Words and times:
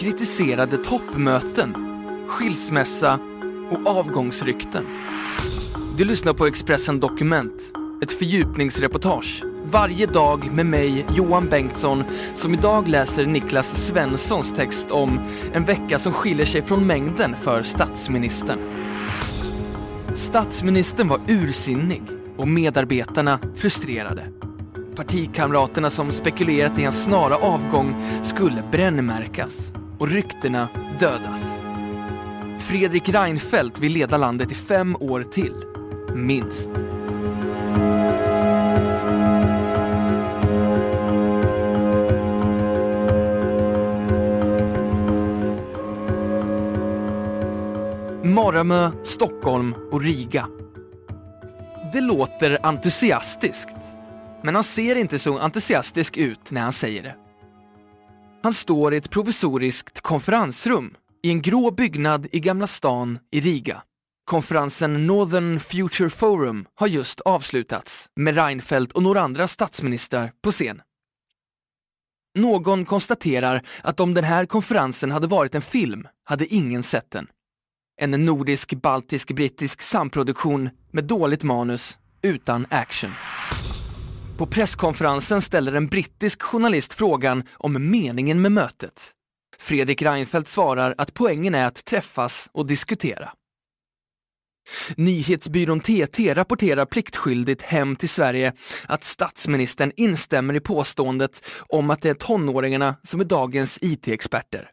kritiserade 0.00 0.76
toppmöten, 0.76 1.74
skilsmässa 2.26 3.18
och 3.70 3.86
avgångsrykten. 3.86 4.84
Du 5.96 6.04
lyssnar 6.04 6.32
på 6.32 6.46
Expressen 6.46 7.00
Dokument, 7.00 7.72
ett 8.02 8.12
fördjupningsreportage. 8.12 9.44
Varje 9.64 10.06
dag 10.06 10.52
med 10.52 10.66
mig, 10.66 11.06
Johan 11.16 11.48
Bengtsson, 11.48 12.04
som 12.34 12.54
idag 12.54 12.88
läser 12.88 13.26
Niklas 13.26 13.86
Svenssons 13.86 14.52
text 14.52 14.90
om 14.90 15.20
en 15.52 15.64
vecka 15.64 15.98
som 15.98 16.12
skiljer 16.12 16.46
sig 16.46 16.62
från 16.62 16.86
mängden 16.86 17.36
för 17.36 17.62
statsministern. 17.62 18.58
Statsministern 20.14 21.08
var 21.08 21.20
ursinnig 21.28 22.02
och 22.36 22.48
medarbetarna 22.48 23.38
frustrerade. 23.56 24.22
Partikamraterna 24.96 25.90
som 25.90 26.12
spekulerat 26.12 26.78
i 26.78 26.84
hans 26.84 27.02
snara 27.02 27.36
avgång 27.36 27.94
skulle 28.22 28.64
brännmärkas 28.70 29.72
och 30.00 30.08
ryktena 30.08 30.68
dödas. 30.98 31.58
Fredrik 32.58 33.08
Reinfeldt 33.08 33.78
vill 33.78 33.92
leda 33.92 34.16
landet 34.16 34.52
i 34.52 34.54
fem 34.54 34.96
år 35.00 35.22
till. 35.22 35.54
Minst. 36.14 36.70
Maramö, 48.22 48.90
Stockholm 49.04 49.74
och 49.90 50.02
Riga. 50.02 50.46
Det 51.92 52.00
låter 52.00 52.58
entusiastiskt, 52.62 53.76
men 54.42 54.54
han 54.54 54.64
ser 54.64 54.96
inte 54.96 55.18
så 55.18 55.38
entusiastisk 55.38 56.16
ut 56.16 56.50
när 56.50 56.60
han 56.60 56.72
säger 56.72 57.02
det. 57.02 57.29
Han 58.42 58.54
står 58.54 58.94
i 58.94 58.96
ett 58.96 59.10
provisoriskt 59.10 60.00
konferensrum 60.00 60.94
i 61.22 61.30
en 61.30 61.42
grå 61.42 61.70
byggnad 61.70 62.26
i 62.32 62.40
Gamla 62.40 62.66
stan 62.66 63.18
i 63.30 63.40
Riga. 63.40 63.82
Konferensen 64.24 65.06
Northern 65.06 65.60
Future 65.60 66.10
Forum 66.10 66.66
har 66.74 66.86
just 66.86 67.20
avslutats 67.20 68.08
med 68.16 68.34
Reinfeldt 68.34 68.92
och 68.92 69.02
några 69.02 69.20
andra 69.20 69.48
statsministrar 69.48 70.32
på 70.42 70.52
scen. 70.52 70.82
Någon 72.38 72.84
konstaterar 72.84 73.62
att 73.82 74.00
om 74.00 74.14
den 74.14 74.24
här 74.24 74.46
konferensen 74.46 75.10
hade 75.10 75.26
varit 75.26 75.54
en 75.54 75.62
film 75.62 76.08
hade 76.24 76.46
ingen 76.46 76.82
sett 76.82 77.10
den. 77.10 77.26
En 78.00 78.10
nordisk, 78.10 78.74
baltisk, 78.74 79.32
brittisk 79.32 79.82
samproduktion 79.82 80.70
med 80.90 81.04
dåligt 81.04 81.42
manus 81.42 81.98
utan 82.22 82.66
action. 82.70 83.10
På 84.40 84.46
presskonferensen 84.46 85.40
ställer 85.40 85.72
en 85.72 85.86
brittisk 85.86 86.42
journalist 86.42 86.94
frågan 86.94 87.44
om 87.52 87.90
meningen 87.90 88.42
med 88.42 88.52
mötet. 88.52 89.10
Fredrik 89.58 90.02
Reinfeldt 90.02 90.48
svarar 90.48 90.94
att 90.98 91.14
poängen 91.14 91.54
är 91.54 91.66
att 91.66 91.84
träffas 91.84 92.48
och 92.52 92.66
diskutera. 92.66 93.32
Nyhetsbyrån 94.96 95.80
TT 95.80 96.34
rapporterar 96.34 96.84
pliktskyldigt 96.84 97.62
hem 97.62 97.96
till 97.96 98.08
Sverige 98.08 98.52
att 98.86 99.04
statsministern 99.04 99.92
instämmer 99.96 100.54
i 100.54 100.60
påståendet 100.60 101.46
om 101.68 101.90
att 101.90 102.02
det 102.02 102.10
är 102.10 102.14
tonåringarna 102.14 102.96
som 103.02 103.20
är 103.20 103.24
dagens 103.24 103.78
IT-experter. 103.82 104.70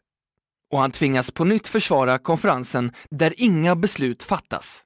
Och 0.72 0.78
han 0.78 0.90
tvingas 0.90 1.30
på 1.30 1.44
nytt 1.44 1.68
försvara 1.68 2.18
konferensen 2.18 2.92
där 3.10 3.34
inga 3.36 3.76
beslut 3.76 4.22
fattas. 4.22 4.84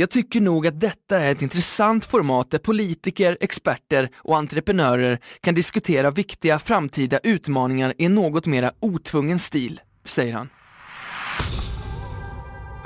Jag 0.00 0.10
tycker 0.10 0.40
nog 0.40 0.66
att 0.66 0.80
detta 0.80 1.18
är 1.18 1.32
ett 1.32 1.42
intressant 1.42 2.04
format 2.04 2.50
där 2.50 2.58
politiker, 2.58 3.36
experter 3.40 4.08
och 4.16 4.36
entreprenörer 4.36 5.18
kan 5.40 5.54
diskutera 5.54 6.10
viktiga 6.10 6.58
framtida 6.58 7.18
utmaningar 7.22 7.94
i 7.98 8.04
en 8.04 8.14
något 8.14 8.46
mera 8.46 8.72
otvungen 8.80 9.38
stil, 9.38 9.80
säger 10.04 10.34
han. 10.34 10.48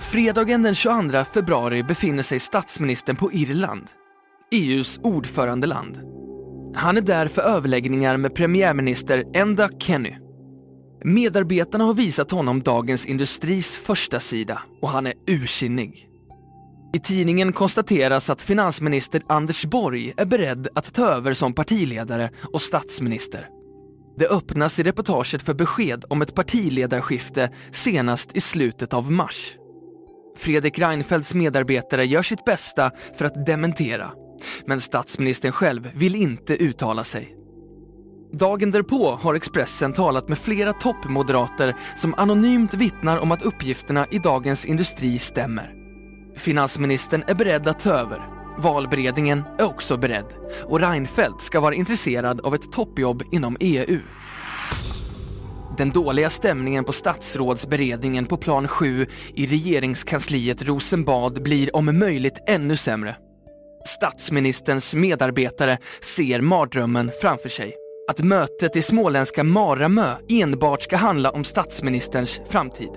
Fredagen 0.00 0.62
den 0.62 0.74
22 0.74 1.24
februari 1.34 1.82
befinner 1.82 2.22
sig 2.22 2.40
statsministern 2.40 3.16
på 3.16 3.32
Irland, 3.32 3.86
EUs 4.52 4.98
ordförandeland. 5.02 6.00
Han 6.74 6.96
är 6.96 7.00
där 7.00 7.28
för 7.28 7.42
överläggningar 7.42 8.16
med 8.16 8.34
premiärminister 8.34 9.24
Enda 9.34 9.68
Kenny. 9.78 10.16
Medarbetarna 11.04 11.84
har 11.84 11.94
visat 11.94 12.30
honom 12.30 12.62
Dagens 12.62 13.06
Industris 13.06 13.76
första 13.76 14.20
sida 14.20 14.62
och 14.82 14.88
han 14.88 15.06
är 15.06 15.14
ursinnig. 15.26 16.10
I 16.94 16.98
tidningen 16.98 17.52
konstateras 17.52 18.30
att 18.30 18.42
finansminister 18.42 19.22
Anders 19.26 19.64
Borg 19.64 20.14
är 20.16 20.24
beredd 20.24 20.68
att 20.74 20.94
ta 20.94 21.06
över 21.06 21.34
som 21.34 21.54
partiledare 21.54 22.30
och 22.52 22.62
statsminister. 22.62 23.48
Det 24.18 24.28
öppnas 24.28 24.78
i 24.78 24.82
reportaget 24.82 25.42
för 25.42 25.54
besked 25.54 26.04
om 26.08 26.22
ett 26.22 26.34
partiledarskifte 26.34 27.50
senast 27.72 28.36
i 28.36 28.40
slutet 28.40 28.94
av 28.94 29.12
mars. 29.12 29.56
Fredrik 30.36 30.78
Reinfeldts 30.78 31.34
medarbetare 31.34 32.04
gör 32.04 32.22
sitt 32.22 32.44
bästa 32.44 32.90
för 33.18 33.24
att 33.24 33.46
dementera, 33.46 34.10
men 34.66 34.80
statsministern 34.80 35.52
själv 35.52 35.90
vill 35.94 36.14
inte 36.14 36.56
uttala 36.56 37.04
sig. 37.04 37.36
Dagen 38.32 38.70
därpå 38.70 39.18
har 39.22 39.34
Expressen 39.34 39.92
talat 39.92 40.28
med 40.28 40.38
flera 40.38 40.72
toppmoderater 40.72 41.74
som 41.96 42.14
anonymt 42.14 42.74
vittnar 42.74 43.18
om 43.18 43.32
att 43.32 43.42
uppgifterna 43.42 44.06
i 44.10 44.18
Dagens 44.18 44.66
Industri 44.66 45.18
stämmer. 45.18 45.83
Finansministern 46.36 47.24
är 47.26 47.34
beredd 47.34 47.68
att 47.68 47.80
ta 47.80 47.90
över. 47.90 48.28
Valberedningen 48.58 49.42
är 49.58 49.64
också 49.64 49.96
beredd 49.96 50.26
och 50.64 50.80
Reinfeldt 50.80 51.42
ska 51.42 51.60
vara 51.60 51.74
intresserad 51.74 52.40
av 52.40 52.54
ett 52.54 52.72
toppjobb 52.72 53.22
inom 53.32 53.56
EU. 53.60 54.00
Den 55.76 55.90
dåliga 55.90 56.30
stämningen 56.30 56.84
på 56.84 56.92
statsrådsberedningen 56.92 58.26
på 58.26 58.36
plan 58.36 58.68
7 58.68 59.06
i 59.34 59.46
regeringskansliet 59.46 60.62
Rosenbad 60.62 61.42
blir 61.42 61.76
om 61.76 61.98
möjligt 61.98 62.42
ännu 62.46 62.76
sämre. 62.76 63.16
Statsministerns 63.86 64.94
medarbetare 64.94 65.78
ser 66.00 66.40
mardrömmen 66.40 67.10
framför 67.20 67.48
sig. 67.48 67.74
Att 68.10 68.22
mötet 68.22 68.76
i 68.76 68.82
småländska 68.82 69.44
Maramö 69.44 70.14
enbart 70.28 70.82
ska 70.82 70.96
handla 70.96 71.30
om 71.30 71.44
statsministerns 71.44 72.40
framtid. 72.50 72.90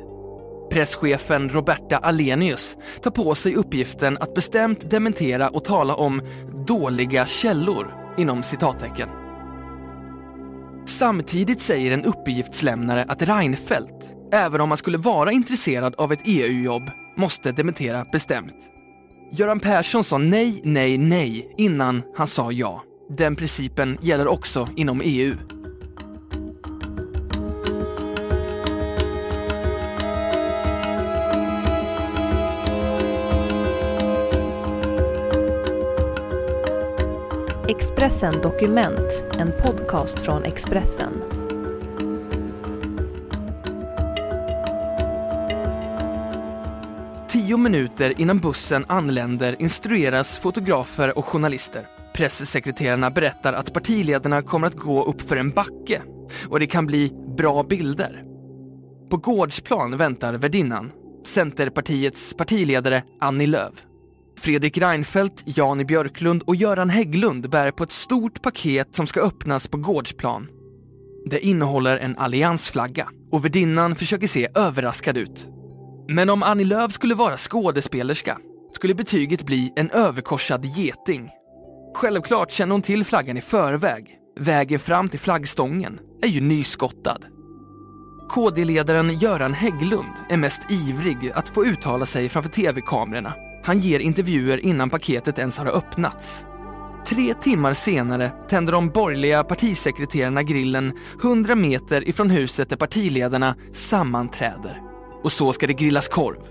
Presschefen 0.69 1.49
Roberta 1.49 1.97
Alenius 1.97 2.77
tar 3.01 3.11
på 3.11 3.35
sig 3.35 3.55
uppgiften 3.55 4.17
att 4.17 4.33
bestämt 4.33 4.89
dementera 4.91 5.49
och 5.49 5.63
tala 5.63 5.95
om 5.95 6.21
“dåliga 6.67 7.25
källor” 7.25 7.93
inom 8.17 8.43
citattecken. 8.43 9.09
Samtidigt 10.87 11.61
säger 11.61 11.91
en 11.91 12.05
uppgiftslämnare 12.05 13.05
att 13.07 13.21
Reinfeldt, 13.21 14.15
även 14.33 14.61
om 14.61 14.71
han 14.71 14.77
skulle 14.77 14.97
vara 14.97 15.31
intresserad 15.31 15.95
av 15.97 16.13
ett 16.13 16.21
EU-jobb, 16.25 16.91
måste 17.17 17.51
dementera 17.51 18.05
bestämt. 18.11 18.55
Göran 19.31 19.59
Persson 19.59 20.03
sa 20.03 20.17
nej, 20.17 20.61
nej, 20.63 20.97
nej 20.97 21.53
innan 21.57 22.03
han 22.15 22.27
sa 22.27 22.51
ja. 22.51 22.83
Den 23.09 23.35
principen 23.35 23.97
gäller 24.01 24.27
också 24.27 24.69
inom 24.75 25.01
EU. 25.03 25.35
Expressen 37.77 38.41
Dokument, 38.41 39.23
en 39.39 39.51
podcast 39.51 40.21
från 40.21 40.43
Expressen. 40.43 41.13
Tio 47.29 47.57
minuter 47.57 48.21
innan 48.21 48.39
bussen 48.39 48.85
anländer 48.87 49.55
instrueras 49.61 50.39
fotografer 50.39 51.17
och 51.17 51.25
journalister. 51.25 51.87
Pressekreterarna 52.13 53.11
berättar 53.11 53.53
att 53.53 53.73
partiledarna 53.73 54.41
kommer 54.41 54.67
att 54.67 54.75
gå 54.75 55.03
upp 55.03 55.21
för 55.21 55.35
en 55.35 55.49
backe 55.49 56.01
och 56.49 56.59
det 56.59 56.67
kan 56.67 56.85
bli 56.85 57.11
bra 57.37 57.63
bilder. 57.63 58.23
På 59.09 59.17
gårdsplan 59.17 59.97
väntar 59.97 60.33
värdinnan, 60.33 60.91
Centerpartiets 61.25 62.33
partiledare 62.33 63.03
Annie 63.19 63.47
Lööf. 63.47 63.86
Fredrik 64.37 64.77
Reinfeldt, 64.77 65.43
Jani 65.45 65.85
Björklund 65.85 66.43
och 66.43 66.55
Göran 66.55 66.89
Hägglund 66.89 67.49
bär 67.49 67.71
på 67.71 67.83
ett 67.83 67.91
stort 67.91 68.41
paket 68.41 68.95
som 68.95 69.07
ska 69.07 69.21
öppnas 69.21 69.67
på 69.67 69.77
gårdsplan. 69.77 70.47
Det 71.29 71.39
innehåller 71.39 71.97
en 71.97 72.17
alliansflagga 72.17 73.07
och 73.31 73.45
värdinnan 73.45 73.95
försöker 73.95 74.27
se 74.27 74.47
överraskad 74.55 75.17
ut. 75.17 75.47
Men 76.09 76.29
om 76.29 76.43
Annie 76.43 76.65
Lööf 76.65 76.91
skulle 76.91 77.15
vara 77.15 77.37
skådespelerska 77.37 78.37
skulle 78.75 78.95
betyget 78.95 79.45
bli 79.45 79.73
en 79.75 79.89
överkorsad 79.89 80.65
geting. 80.65 81.29
Självklart 81.95 82.51
känner 82.51 82.71
hon 82.71 82.81
till 82.81 83.05
flaggan 83.05 83.37
i 83.37 83.41
förväg. 83.41 84.19
Vägen 84.39 84.79
fram 84.79 85.09
till 85.09 85.19
flaggstången 85.19 85.99
är 86.23 86.27
ju 86.27 86.41
nyskottad. 86.41 87.25
KD-ledaren 88.29 89.19
Göran 89.19 89.53
Hägglund 89.53 90.13
är 90.29 90.37
mest 90.37 90.61
ivrig 90.71 91.31
att 91.35 91.49
få 91.49 91.65
uttala 91.65 92.05
sig 92.05 92.29
framför 92.29 92.49
tv-kamerorna. 92.49 93.33
Han 93.67 93.79
ger 93.79 93.99
intervjuer 93.99 94.65
innan 94.65 94.89
paketet 94.89 95.39
ens 95.39 95.57
har 95.57 95.65
öppnats. 95.65 96.45
Tre 97.07 97.33
timmar 97.33 97.73
senare 97.73 98.31
tänder 98.49 98.73
de 98.73 98.89
borgerliga 98.89 99.43
partisekreterarna 99.43 100.43
grillen 100.43 100.93
100 101.23 101.55
meter 101.55 102.09
ifrån 102.09 102.29
huset 102.29 102.69
där 102.69 102.77
partiledarna 102.77 103.55
sammanträder. 103.73 104.81
Och 105.23 105.31
så 105.31 105.53
ska 105.53 105.67
det 105.67 105.73
grillas 105.73 106.07
korv. 106.07 106.41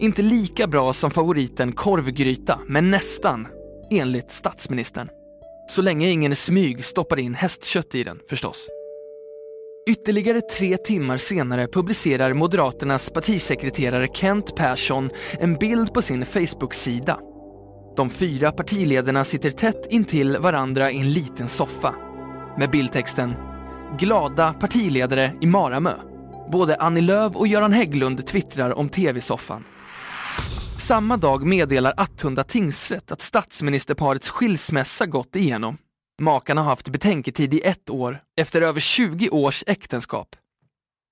Inte 0.00 0.22
lika 0.22 0.66
bra 0.66 0.92
som 0.92 1.10
favoriten 1.10 1.72
korvgryta, 1.72 2.60
men 2.66 2.90
nästan, 2.90 3.46
enligt 3.90 4.30
statsministern. 4.30 5.08
Så 5.68 5.82
länge 5.82 6.08
ingen 6.08 6.36
smyg 6.36 6.84
stoppar 6.84 7.18
in 7.18 7.34
hästkött 7.34 7.94
i 7.94 8.04
den 8.04 8.18
förstås. 8.28 8.68
Ytterligare 9.88 10.40
tre 10.40 10.76
timmar 10.76 11.16
senare 11.16 11.66
publicerar 11.66 12.32
Moderaternas 12.32 13.10
partisekreterare 13.10 14.08
Kent 14.14 14.56
Persson 14.56 15.10
en 15.40 15.54
bild 15.54 15.94
på 15.94 16.02
sin 16.02 16.26
Facebook-sida. 16.26 17.18
De 17.96 18.10
fyra 18.10 18.52
partiledarna 18.52 19.24
sitter 19.24 19.50
tätt 19.50 19.86
intill 19.90 20.36
varandra 20.36 20.90
i 20.90 20.98
en 20.98 21.10
liten 21.10 21.48
soffa 21.48 21.94
med 22.58 22.70
bildtexten 22.70 23.34
“Glada 23.98 24.52
partiledare 24.52 25.32
i 25.40 25.46
Maramö”. 25.46 25.94
Både 26.52 26.76
Annie 26.76 27.02
Lööf 27.02 27.36
och 27.36 27.46
Göran 27.46 27.72
Hägglund 27.72 28.26
twittrar 28.26 28.78
om 28.78 28.88
tv-soffan. 28.88 29.64
Samma 30.78 31.16
dag 31.16 31.46
meddelar 31.46 31.94
Attunda 31.96 32.44
tingsrätt 32.44 33.12
att 33.12 33.20
statsministerparets 33.20 34.28
skilsmässa 34.28 35.06
gått 35.06 35.36
igenom. 35.36 35.78
Makarna 36.22 36.60
har 36.60 36.70
haft 36.70 36.88
betänketid 36.88 37.54
i 37.54 37.60
ett 37.60 37.90
år 37.90 38.22
efter 38.36 38.62
över 38.62 38.80
20 38.80 39.28
års 39.28 39.64
äktenskap. 39.66 40.36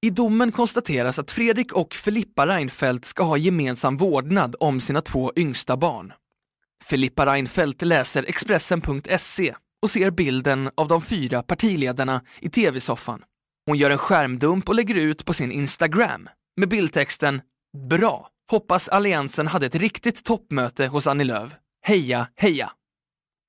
I 0.02 0.10
domen 0.10 0.52
konstateras 0.52 1.18
att 1.18 1.30
Fredrik 1.30 1.72
och 1.72 1.94
Filippa 1.94 2.46
Reinfeldt 2.46 3.04
ska 3.04 3.22
ha 3.22 3.36
gemensam 3.36 3.96
vårdnad 3.96 4.56
om 4.60 4.80
sina 4.80 5.00
två 5.00 5.32
yngsta 5.36 5.76
barn. 5.76 6.12
Filippa 6.84 7.26
Reinfeldt 7.26 7.82
läser 7.82 8.22
Expressen.se 8.22 9.54
och 9.82 9.90
ser 9.90 10.10
bilden 10.10 10.70
av 10.74 10.88
de 10.88 11.02
fyra 11.02 11.42
partiledarna 11.42 12.22
i 12.40 12.48
tv-soffan. 12.48 13.22
Hon 13.66 13.78
gör 13.78 13.90
en 13.90 13.98
skärmdump 13.98 14.68
och 14.68 14.74
lägger 14.74 14.94
ut 14.94 15.24
på 15.24 15.32
sin 15.32 15.52
Instagram 15.52 16.28
med 16.56 16.68
bildtexten 16.68 17.40
“Bra! 17.88 18.28
Hoppas 18.50 18.88
Alliansen 18.88 19.46
hade 19.46 19.66
ett 19.66 19.74
riktigt 19.74 20.24
toppmöte 20.24 20.86
hos 20.86 21.06
Annie 21.06 21.24
Lööf. 21.24 21.50
Heja, 21.82 22.26
heja!” 22.36 22.72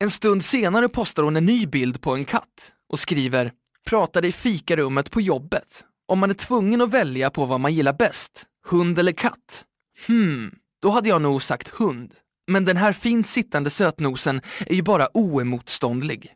En 0.06 0.12
stund 0.12 0.46
senare 0.46 0.90
postar 0.90 1.24
hon 1.24 1.36
en 1.36 1.46
ny 1.46 1.68
bild 1.68 2.02
på 2.02 2.16
en 2.16 2.26
katt 2.26 2.72
och 2.90 3.00
skriver 3.00 3.52
“Pratade 3.90 4.28
i 4.28 4.32
fikarummet 4.32 5.12
på 5.12 5.22
jobbet. 5.22 5.84
Om 6.08 6.20
man 6.20 6.30
är 6.30 6.34
tvungen 6.34 6.82
att 6.82 6.90
välja 6.90 7.30
på 7.30 7.46
vad 7.46 7.60
man 7.60 7.74
gillar 7.74 7.94
bäst, 7.94 8.46
hund 8.68 9.00
eller 9.00 9.12
katt? 9.12 9.66
Hmm, 10.08 10.52
då 10.82 10.90
hade 10.90 11.10
jag 11.10 11.22
nog 11.22 11.44
sagt 11.44 11.68
hund. 11.68 12.14
Men 12.48 12.66
den 12.66 12.78
här 12.78 12.94
fint 12.94 13.28
sittande 13.28 13.70
sötnosen 13.70 14.42
är 14.60 14.76
ju 14.76 14.82
bara 14.82 15.08
oemotståndlig. 15.14 16.34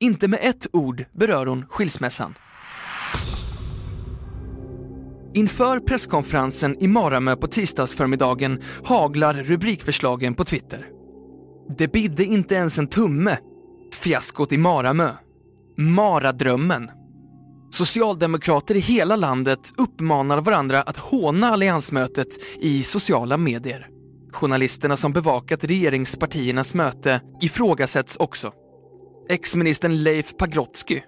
Inte 0.00 0.28
med 0.28 0.40
ett 0.42 0.66
ord 0.72 1.04
berör 1.12 1.46
hon 1.46 1.66
skilsmässan. 1.68 2.34
Inför 5.34 5.80
presskonferensen 5.80 6.82
i 6.82 6.88
Maramö 6.88 7.36
på 7.36 7.46
tisdagsförmiddagen 7.46 8.62
haglar 8.84 9.34
rubrikförslagen 9.34 10.34
på 10.34 10.44
Twitter. 10.44 10.97
Det 11.68 11.92
bidde 11.92 12.24
inte 12.24 12.54
ens 12.54 12.78
en 12.78 12.86
tumme. 12.86 13.38
Fiaskot 13.92 14.52
i 14.52 14.58
Maramö. 14.58 15.10
Maradrömmen. 15.76 16.90
Socialdemokrater 17.70 18.76
i 18.76 18.80
hela 18.80 19.16
landet 19.16 19.72
uppmanar 19.76 20.40
varandra 20.40 20.82
att 20.82 20.96
håna 20.96 21.48
alliansmötet 21.48 22.28
i 22.60 22.82
sociala 22.82 23.36
medier. 23.36 23.88
Journalisterna 24.32 24.96
som 24.96 25.12
bevakat 25.12 25.64
regeringspartiernas 25.64 26.74
möte 26.74 27.20
ifrågasätts 27.42 28.16
också. 28.16 28.52
Ex-ministern 29.28 30.02
Leif 30.02 30.36
Pagrotsky, 30.36 31.00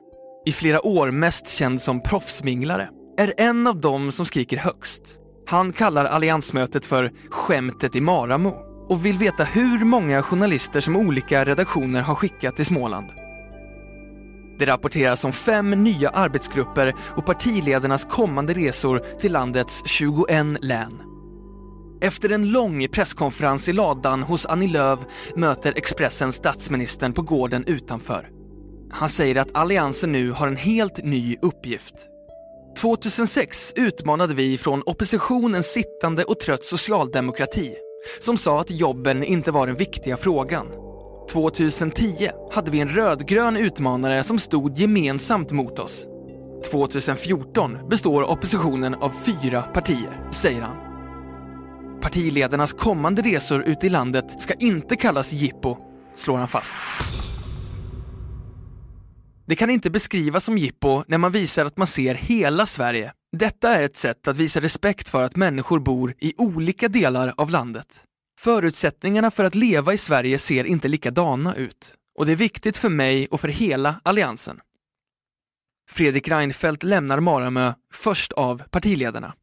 i 0.47 0.53
flera 0.53 0.87
år 0.87 1.11
mest 1.11 1.49
känd 1.49 1.83
som 1.83 2.03
proffsminglare, 2.03 2.89
är 3.19 3.35
en 3.37 3.67
av 3.67 3.81
dem 3.81 4.12
som 4.12 4.27
skriker 4.27 4.57
högst. 4.57 5.19
Han 5.47 5.73
kallar 5.73 6.05
alliansmötet 6.05 6.85
för 6.85 7.12
“skämtet 7.31 7.97
i 7.97 8.01
Maramo” 8.01 8.69
och 8.90 9.06
vill 9.06 9.19
veta 9.19 9.44
hur 9.44 9.84
många 9.84 10.22
journalister 10.22 10.81
som 10.81 10.96
olika 10.96 11.44
redaktioner 11.44 12.02
har 12.02 12.14
skickat 12.14 12.56
till 12.56 12.66
Småland. 12.66 13.06
Det 14.58 14.66
rapporteras 14.66 15.25
om 15.25 15.32
fem 15.32 15.70
nya 15.70 16.08
arbetsgrupper 16.08 16.94
och 17.16 17.26
partiledarnas 17.26 18.04
kommande 18.04 18.52
resor 18.54 19.02
till 19.20 19.32
landets 19.32 19.82
21 19.87 20.46
län. 20.60 21.02
Efter 22.00 22.32
en 22.32 22.50
lång 22.50 22.88
presskonferens 22.88 23.69
i 23.69 23.72
ladan 23.72 24.22
hos 24.22 24.46
Annie 24.46 24.72
Lööf 24.72 25.00
möter 25.37 25.72
Expressen 25.76 26.32
statsministern 26.32 27.12
på 27.12 27.22
gården 27.22 27.64
utanför. 27.64 28.28
Han 28.92 29.08
säger 29.08 29.37
att 29.37 29.56
Alliansen 29.56 30.12
nu 30.12 30.31
har 30.31 30.48
en 30.48 30.56
helt 30.56 31.04
ny 31.04 31.37
uppgift. 31.42 31.94
2006 32.81 33.72
utmanade 33.76 34.34
vi 34.34 34.58
från 34.58 34.82
oppositionen 34.87 35.62
sittande 35.62 36.25
och 36.25 36.40
trött 36.40 36.64
socialdemokrati 36.64 37.75
som 38.20 38.38
sa 38.38 38.61
att 38.61 38.70
jobben 38.70 39.25
inte 39.25 39.50
var 39.50 39.67
den 39.67 39.76
viktiga 39.76 40.17
frågan. 40.17 40.67
2010 41.32 42.31
hade 42.52 42.70
vi 42.70 42.81
en 42.81 42.88
rödgrön 42.88 43.56
utmanare 43.56 44.25
som 44.25 44.38
stod 44.38 44.79
gemensamt 44.79 45.50
mot 45.50 45.79
oss. 45.79 46.06
2014 46.70 47.79
består 47.88 48.31
oppositionen 48.31 48.94
av 48.94 49.12
fyra 49.25 49.62
partier, 49.62 50.32
säger 50.32 50.61
han. 50.61 50.76
Partiledarnas 52.02 52.73
kommande 52.73 53.23
resor 53.23 53.62
ut 53.62 53.85
i 53.85 53.88
landet 53.88 54.43
ska 54.43 54.55
inte 54.55 54.97
kallas 54.97 55.32
jippo, 55.32 55.76
slår 56.14 56.37
han 56.37 56.49
fast. 56.49 56.76
Det 59.47 59.56
kan 59.56 59.70
inte 59.70 59.91
beskrivas 59.91 60.44
som 60.44 60.58
jippo 60.58 61.05
när 61.06 61.19
man 61.19 61.32
visar 61.32 61.64
att 61.64 61.76
man 61.76 61.87
ser 61.87 62.14
hela 62.14 62.67
Sverige. 62.67 63.12
Detta 63.37 63.77
är 63.77 63.82
ett 63.82 63.97
sätt 63.97 64.29
att 64.29 64.37
visa 64.37 64.61
respekt 64.61 65.09
för 65.09 65.23
att 65.23 65.37
människor 65.37 65.78
bor 65.78 66.14
i 66.19 66.35
olika 66.38 66.88
delar 66.88 67.35
av 67.37 67.50
landet. 67.50 68.04
Förutsättningarna 68.40 69.31
för 69.31 69.45
att 69.45 69.54
leva 69.54 69.93
i 69.93 69.99
Sverige 69.99 70.38
ser 70.38 70.64
inte 70.64 70.88
likadana 70.88 71.54
ut 71.54 71.95
och 72.19 72.26
det 72.26 72.33
är 72.33 72.37
viktigt 72.37 72.76
för 72.76 72.88
mig 72.88 73.28
och 73.31 73.40
för 73.40 73.49
hela 73.49 74.00
Alliansen. 74.02 74.61
Fredrik 75.90 76.28
Reinfeldt 76.28 76.83
lämnar 76.83 77.21
Maramö 77.21 77.73
först 77.95 78.33
av 78.33 78.62
partiledarna. 78.71 79.35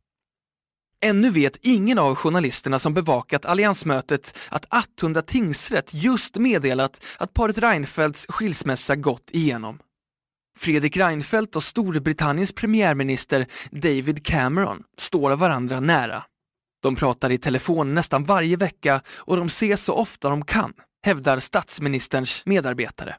Ännu 1.06 1.30
vet 1.30 1.66
ingen 1.66 2.00
av 2.00 2.16
journalisterna 2.16 2.80
som 2.80 2.94
bevakat 2.94 3.46
alliansmötet 3.46 4.38
att 4.50 4.66
Attunda 4.70 5.22
tingsrätt 5.22 5.94
just 5.94 6.36
meddelat 6.36 7.04
att 7.18 7.34
paret 7.34 7.58
Reinfeldts 7.58 8.26
skilsmässa 8.30 8.96
gått 8.96 9.30
igenom. 9.32 9.80
Fredrik 10.58 10.98
Reinfeldt 10.98 11.56
och 11.56 11.64
Storbritanniens 11.64 12.52
premiärminister 12.52 13.46
David 13.72 14.26
Cameron 14.26 14.84
står 14.98 15.36
varandra 15.36 15.80
nära. 15.80 16.24
De 16.84 16.96
pratar 16.96 17.32
i 17.32 17.38
telefon 17.38 17.94
nästan 17.94 18.24
varje 18.26 18.56
vecka 18.56 19.02
och 19.08 19.38
de 19.38 19.48
ses 19.48 19.84
så 19.84 19.94
ofta 19.94 20.30
de 20.30 20.46
kan, 20.46 20.74
hävdar 21.06 21.40
statsministerns 21.40 22.46
medarbetare. 22.46 23.16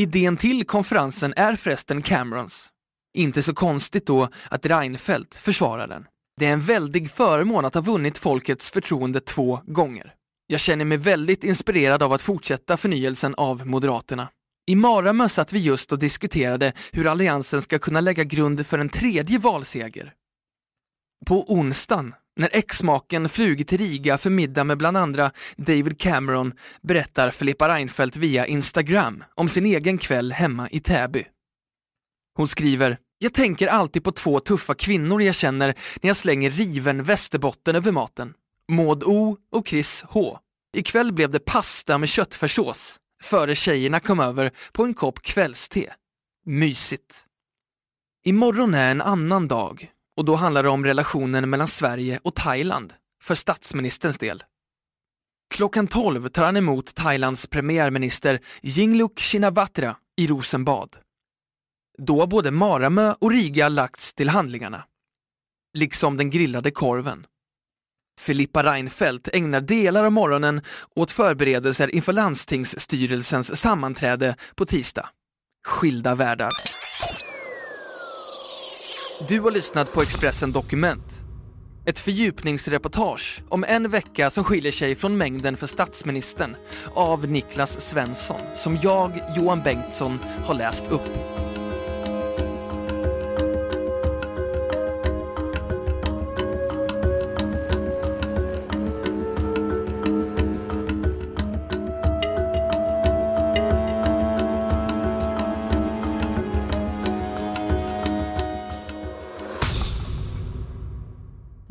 Idén 0.00 0.36
till 0.36 0.64
konferensen 0.64 1.34
är 1.36 1.56
förresten 1.56 2.02
Camerons. 2.02 2.68
Inte 3.14 3.42
så 3.42 3.54
konstigt 3.54 4.06
då 4.06 4.28
att 4.50 4.66
Reinfeldt 4.66 5.34
försvarar 5.34 5.86
den. 5.86 6.06
Det 6.40 6.46
är 6.46 6.52
en 6.52 6.60
väldig 6.60 7.10
förmån 7.10 7.64
att 7.64 7.74
ha 7.74 7.80
vunnit 7.80 8.18
folkets 8.18 8.70
förtroende 8.70 9.20
två 9.20 9.60
gånger. 9.66 10.14
Jag 10.46 10.60
känner 10.60 10.84
mig 10.84 10.98
väldigt 10.98 11.44
inspirerad 11.44 12.02
av 12.02 12.12
att 12.12 12.22
fortsätta 12.22 12.76
förnyelsen 12.76 13.34
av 13.34 13.66
Moderaterna. 13.66 14.28
I 14.68 14.74
Maramö 14.74 15.28
satt 15.28 15.52
vi 15.52 15.58
just 15.58 15.92
och 15.92 15.98
diskuterade 15.98 16.72
hur 16.92 17.06
Alliansen 17.06 17.62
ska 17.62 17.78
kunna 17.78 18.00
lägga 18.00 18.24
grund 18.24 18.66
för 18.66 18.78
en 18.78 18.88
tredje 18.88 19.38
valseger. 19.38 20.14
På 21.26 21.52
onsdagen, 21.52 22.14
när 22.36 22.50
exmaken 22.52 23.28
flugit 23.28 23.68
till 23.68 23.78
Riga 23.78 24.18
för 24.18 24.30
middag 24.30 24.64
med 24.64 24.78
bland 24.78 24.96
andra 24.96 25.30
David 25.56 26.00
Cameron, 26.00 26.52
berättar 26.82 27.30
Filippa 27.30 27.68
Reinfeldt 27.68 28.16
via 28.16 28.46
Instagram 28.46 29.24
om 29.34 29.48
sin 29.48 29.66
egen 29.66 29.98
kväll 29.98 30.32
hemma 30.32 30.68
i 30.70 30.80
Täby. 30.80 31.24
Hon 32.36 32.48
skriver 32.48 32.98
jag 33.18 33.34
tänker 33.34 33.66
alltid 33.68 34.04
på 34.04 34.12
två 34.12 34.40
tuffa 34.40 34.74
kvinnor 34.74 35.22
jag 35.22 35.34
känner 35.34 35.74
när 36.02 36.08
jag 36.08 36.16
slänger 36.16 36.50
riven 36.50 37.02
Västerbotten 37.02 37.76
över 37.76 37.92
maten. 37.92 38.34
Maud 38.72 39.02
O 39.04 39.36
och 39.52 39.68
Chris 39.68 40.04
H. 40.08 40.38
Ikväll 40.76 41.12
blev 41.12 41.30
det 41.30 41.44
pasta 41.44 41.98
med 41.98 42.08
köttfärssås 42.08 43.00
före 43.22 43.54
tjejerna 43.54 44.00
kom 44.00 44.20
över 44.20 44.52
på 44.72 44.84
en 44.84 44.94
kopp 44.94 45.22
kvällste. 45.22 45.94
Mysigt. 46.46 47.24
Imorgon 48.24 48.74
är 48.74 48.90
en 48.90 49.02
annan 49.02 49.48
dag 49.48 49.92
och 50.16 50.24
då 50.24 50.34
handlar 50.34 50.62
det 50.62 50.68
om 50.68 50.84
relationen 50.84 51.50
mellan 51.50 51.68
Sverige 51.68 52.20
och 52.22 52.34
Thailand 52.34 52.94
för 53.22 53.34
statsministerns 53.34 54.18
del. 54.18 54.44
Klockan 55.54 55.86
12 55.86 56.28
tar 56.28 56.44
han 56.44 56.56
emot 56.56 56.94
Thailands 56.94 57.46
premiärminister 57.46 58.40
Yingluck 58.62 59.20
Shinawatra 59.20 59.96
i 60.16 60.26
Rosenbad. 60.26 60.96
Då 61.98 62.20
har 62.20 62.26
både 62.26 62.50
Maramö 62.50 63.14
och 63.18 63.30
Riga 63.30 63.68
lagts 63.68 64.14
till 64.14 64.28
handlingarna. 64.28 64.84
Liksom 65.74 66.16
den 66.16 66.30
grillade 66.30 66.70
korven. 66.70 67.26
Filippa 68.18 68.62
Reinfeldt 68.62 69.28
ägnar 69.32 69.60
delar 69.60 70.04
av 70.04 70.12
morgonen 70.12 70.62
åt 70.96 71.10
förberedelser 71.10 71.94
inför 71.94 72.12
landstingsstyrelsens 72.12 73.60
sammanträde 73.60 74.36
på 74.54 74.66
tisdag. 74.66 75.08
Skilda 75.66 76.14
världar. 76.14 76.50
Du 79.28 79.40
har 79.40 79.50
lyssnat 79.50 79.92
på 79.92 80.02
Expressen 80.02 80.52
Dokument. 80.52 81.18
Ett 81.86 81.98
fördjupningsreportage 81.98 83.42
om 83.48 83.64
en 83.64 83.90
vecka 83.90 84.30
som 84.30 84.44
skiljer 84.44 84.72
sig 84.72 84.94
från 84.94 85.16
mängden 85.16 85.56
för 85.56 85.66
statsministern 85.66 86.56
av 86.94 87.28
Niklas 87.28 87.80
Svensson 87.80 88.40
som 88.54 88.78
jag, 88.82 89.20
Johan 89.36 89.62
Bengtsson, 89.62 90.18
har 90.44 90.54
läst 90.54 90.88
upp. 90.88 91.47